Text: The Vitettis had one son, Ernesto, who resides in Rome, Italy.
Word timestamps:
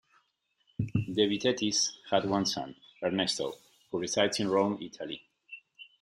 The 0.79 1.27
Vitettis 1.27 1.91
had 2.09 2.25
one 2.27 2.47
son, 2.47 2.75
Ernesto, 3.03 3.53
who 3.91 3.99
resides 3.99 4.39
in 4.39 4.49
Rome, 4.49 4.79
Italy. 4.81 5.21